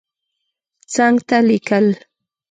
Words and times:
څنګ 0.93 1.15
ته 1.27 1.37
لیکل 1.47 1.87